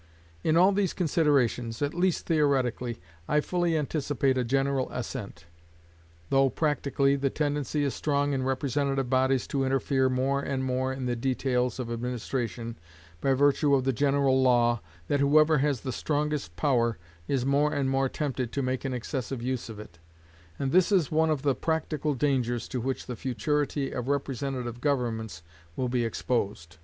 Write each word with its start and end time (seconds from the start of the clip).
In 0.43 0.57
all 0.57 0.71
these 0.71 0.93
considerations, 0.93 1.79
at 1.83 1.93
least 1.93 2.25
theoretically, 2.25 2.99
I 3.27 3.39
fully 3.39 3.77
anticipate 3.77 4.35
a 4.35 4.43
general 4.43 4.89
assent; 4.91 5.45
though, 6.31 6.49
practically, 6.49 7.15
the 7.15 7.29
tendency 7.29 7.83
is 7.83 7.93
strong 7.93 8.33
in 8.33 8.41
representative 8.41 9.11
bodies 9.11 9.45
to 9.49 9.63
interfere 9.63 10.09
more 10.09 10.41
and 10.41 10.63
more 10.63 10.91
in 10.91 11.05
the 11.05 11.15
details 11.15 11.77
of 11.77 11.91
administration, 11.91 12.79
by 13.21 13.35
virtue 13.35 13.75
of 13.75 13.83
the 13.83 13.93
general 13.93 14.41
law, 14.41 14.81
that 15.07 15.19
whoever 15.19 15.59
has 15.59 15.81
the 15.81 15.91
strongest 15.93 16.55
power 16.55 16.97
is 17.27 17.45
more 17.45 17.71
and 17.71 17.87
more 17.91 18.09
tempted 18.09 18.51
to 18.53 18.63
make 18.63 18.83
an 18.83 18.95
excessive 18.95 19.43
use 19.43 19.69
of 19.69 19.77
it; 19.79 19.99
and 20.57 20.71
this 20.71 20.91
is 20.91 21.11
one 21.11 21.29
of 21.29 21.43
the 21.43 21.53
practical 21.53 22.15
dangers 22.15 22.67
to 22.67 22.81
which 22.81 23.05
the 23.05 23.15
futurity 23.15 23.91
of 23.91 24.07
representative 24.07 24.81
governments 24.81 25.43
will 25.75 25.87
be 25.89 26.03
exposed. 26.03 26.77